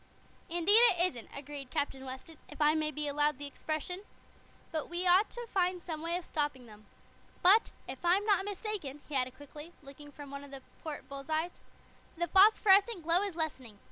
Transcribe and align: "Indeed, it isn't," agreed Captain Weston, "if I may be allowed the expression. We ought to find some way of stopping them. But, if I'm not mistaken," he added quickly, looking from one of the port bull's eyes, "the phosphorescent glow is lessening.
"Indeed, 0.49 0.81
it 0.97 1.05
isn't," 1.09 1.29
agreed 1.31 1.69
Captain 1.69 2.05
Weston, 2.05 2.39
"if 2.49 2.59
I 2.59 2.73
may 2.73 2.89
be 2.89 3.07
allowed 3.07 3.37
the 3.37 3.45
expression. 3.45 4.01
We 4.89 5.05
ought 5.05 5.29
to 5.29 5.45
find 5.45 5.79
some 5.83 6.01
way 6.01 6.17
of 6.17 6.25
stopping 6.25 6.65
them. 6.65 6.87
But, 7.43 7.69
if 7.87 8.03
I'm 8.03 8.25
not 8.25 8.43
mistaken," 8.43 9.01
he 9.07 9.13
added 9.13 9.35
quickly, 9.37 9.73
looking 9.83 10.11
from 10.11 10.31
one 10.31 10.43
of 10.43 10.49
the 10.49 10.63
port 10.81 11.07
bull's 11.07 11.29
eyes, 11.29 11.51
"the 12.17 12.25
phosphorescent 12.25 13.03
glow 13.03 13.21
is 13.21 13.35
lessening. 13.35 13.77